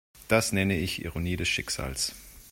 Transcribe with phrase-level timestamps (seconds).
[0.29, 2.15] Das nenne ich Ironie des Schicksals.